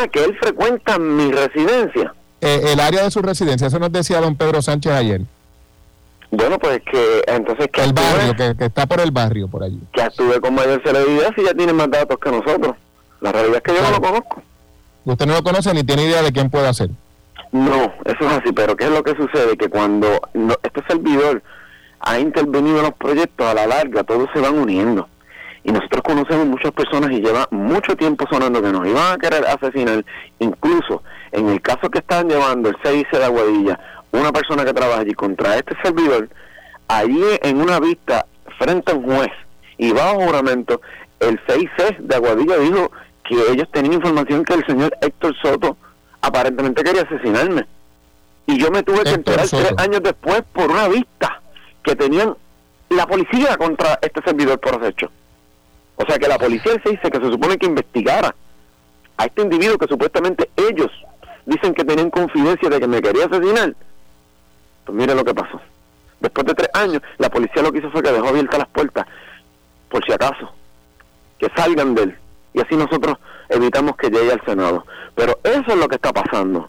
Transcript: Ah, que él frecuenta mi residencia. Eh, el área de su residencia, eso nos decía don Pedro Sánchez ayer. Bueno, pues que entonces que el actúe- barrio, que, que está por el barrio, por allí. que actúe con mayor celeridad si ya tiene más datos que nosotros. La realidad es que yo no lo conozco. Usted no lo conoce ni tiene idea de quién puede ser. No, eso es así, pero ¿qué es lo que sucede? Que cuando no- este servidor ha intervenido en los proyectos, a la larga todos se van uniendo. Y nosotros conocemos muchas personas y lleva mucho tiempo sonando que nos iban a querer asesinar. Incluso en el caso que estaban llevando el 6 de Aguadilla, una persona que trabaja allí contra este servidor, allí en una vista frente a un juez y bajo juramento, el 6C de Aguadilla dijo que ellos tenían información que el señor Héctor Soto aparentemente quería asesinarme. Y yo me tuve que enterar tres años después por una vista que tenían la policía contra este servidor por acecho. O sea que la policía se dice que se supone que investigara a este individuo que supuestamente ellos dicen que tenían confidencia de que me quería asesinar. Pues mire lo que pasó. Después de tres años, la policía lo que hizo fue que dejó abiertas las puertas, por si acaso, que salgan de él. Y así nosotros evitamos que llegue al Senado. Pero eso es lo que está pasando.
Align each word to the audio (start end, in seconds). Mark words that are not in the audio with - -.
Ah, 0.00 0.06
que 0.08 0.24
él 0.24 0.36
frecuenta 0.40 0.98
mi 0.98 1.32
residencia. 1.32 2.14
Eh, 2.40 2.60
el 2.72 2.80
área 2.80 3.02
de 3.04 3.10
su 3.10 3.20
residencia, 3.20 3.66
eso 3.66 3.78
nos 3.78 3.90
decía 3.92 4.20
don 4.20 4.36
Pedro 4.36 4.62
Sánchez 4.62 4.92
ayer. 4.92 5.22
Bueno, 6.30 6.58
pues 6.58 6.80
que 6.90 7.22
entonces 7.26 7.68
que 7.72 7.82
el 7.82 7.90
actúe- 7.94 8.02
barrio, 8.12 8.34
que, 8.36 8.56
que 8.56 8.64
está 8.66 8.86
por 8.86 9.00
el 9.00 9.10
barrio, 9.10 9.48
por 9.48 9.62
allí. 9.64 9.80
que 9.92 10.02
actúe 10.02 10.40
con 10.40 10.54
mayor 10.54 10.80
celeridad 10.84 11.30
si 11.34 11.42
ya 11.44 11.54
tiene 11.54 11.72
más 11.72 11.90
datos 11.90 12.18
que 12.18 12.30
nosotros. 12.30 12.76
La 13.20 13.32
realidad 13.32 13.56
es 13.56 13.62
que 13.62 13.74
yo 13.74 13.82
no 13.82 13.90
lo 13.90 14.00
conozco. 14.00 14.42
Usted 15.04 15.26
no 15.26 15.32
lo 15.34 15.42
conoce 15.42 15.72
ni 15.74 15.82
tiene 15.84 16.04
idea 16.04 16.22
de 16.22 16.30
quién 16.32 16.50
puede 16.50 16.72
ser. 16.74 16.90
No, 17.50 17.84
eso 18.04 18.18
es 18.20 18.26
así, 18.26 18.52
pero 18.52 18.76
¿qué 18.76 18.84
es 18.84 18.90
lo 18.90 19.02
que 19.02 19.16
sucede? 19.16 19.56
Que 19.56 19.68
cuando 19.70 20.20
no- 20.34 20.54
este 20.62 20.82
servidor 20.86 21.42
ha 22.00 22.18
intervenido 22.18 22.76
en 22.76 22.82
los 22.84 22.94
proyectos, 22.94 23.46
a 23.46 23.54
la 23.54 23.66
larga 23.66 24.04
todos 24.04 24.28
se 24.34 24.40
van 24.40 24.58
uniendo. 24.58 25.08
Y 25.64 25.72
nosotros 25.72 26.02
conocemos 26.02 26.46
muchas 26.46 26.72
personas 26.72 27.10
y 27.10 27.20
lleva 27.20 27.48
mucho 27.50 27.96
tiempo 27.96 28.24
sonando 28.30 28.62
que 28.62 28.72
nos 28.72 28.86
iban 28.86 29.12
a 29.12 29.18
querer 29.18 29.44
asesinar. 29.46 30.04
Incluso 30.38 31.02
en 31.32 31.48
el 31.48 31.60
caso 31.60 31.90
que 31.90 31.98
estaban 31.98 32.28
llevando 32.28 32.68
el 32.68 32.76
6 32.82 33.06
de 33.12 33.24
Aguadilla, 33.24 33.78
una 34.12 34.32
persona 34.32 34.64
que 34.64 34.72
trabaja 34.72 35.00
allí 35.00 35.14
contra 35.14 35.56
este 35.56 35.74
servidor, 35.82 36.28
allí 36.88 37.22
en 37.42 37.60
una 37.60 37.80
vista 37.80 38.26
frente 38.58 38.92
a 38.92 38.94
un 38.94 39.04
juez 39.04 39.30
y 39.76 39.92
bajo 39.92 40.20
juramento, 40.20 40.80
el 41.20 41.40
6C 41.46 41.98
de 41.98 42.16
Aguadilla 42.16 42.56
dijo 42.58 42.90
que 43.24 43.34
ellos 43.52 43.68
tenían 43.72 43.94
información 43.94 44.44
que 44.44 44.54
el 44.54 44.66
señor 44.66 44.96
Héctor 45.00 45.34
Soto 45.42 45.76
aparentemente 46.20 46.82
quería 46.82 47.02
asesinarme. 47.02 47.66
Y 48.46 48.58
yo 48.58 48.70
me 48.70 48.82
tuve 48.82 49.04
que 49.04 49.10
enterar 49.10 49.46
tres 49.46 49.72
años 49.76 50.02
después 50.02 50.42
por 50.52 50.70
una 50.70 50.88
vista 50.88 51.42
que 51.82 51.94
tenían 51.94 52.34
la 52.88 53.06
policía 53.06 53.56
contra 53.56 53.98
este 54.00 54.22
servidor 54.22 54.58
por 54.58 54.82
acecho. 54.82 55.10
O 55.98 56.06
sea 56.06 56.18
que 56.18 56.28
la 56.28 56.38
policía 56.38 56.72
se 56.82 56.90
dice 56.90 57.10
que 57.10 57.18
se 57.18 57.30
supone 57.30 57.58
que 57.58 57.66
investigara 57.66 58.34
a 59.16 59.24
este 59.24 59.42
individuo 59.42 59.76
que 59.76 59.88
supuestamente 59.88 60.48
ellos 60.56 60.90
dicen 61.44 61.74
que 61.74 61.84
tenían 61.84 62.10
confidencia 62.10 62.68
de 62.68 62.80
que 62.80 62.86
me 62.86 63.02
quería 63.02 63.26
asesinar. 63.26 63.74
Pues 64.84 64.96
mire 64.96 65.14
lo 65.14 65.24
que 65.24 65.34
pasó. 65.34 65.60
Después 66.20 66.46
de 66.46 66.54
tres 66.54 66.70
años, 66.74 67.02
la 67.18 67.28
policía 67.28 67.62
lo 67.62 67.72
que 67.72 67.78
hizo 67.78 67.90
fue 67.90 68.02
que 68.02 68.12
dejó 68.12 68.28
abiertas 68.28 68.58
las 68.58 68.68
puertas, 68.68 69.06
por 69.88 70.04
si 70.04 70.12
acaso, 70.12 70.52
que 71.38 71.48
salgan 71.56 71.94
de 71.94 72.04
él. 72.04 72.18
Y 72.54 72.60
así 72.60 72.76
nosotros 72.76 73.18
evitamos 73.48 73.96
que 73.96 74.08
llegue 74.08 74.32
al 74.32 74.44
Senado. 74.44 74.84
Pero 75.14 75.38
eso 75.44 75.66
es 75.66 75.76
lo 75.76 75.88
que 75.88 75.96
está 75.96 76.12
pasando. 76.12 76.66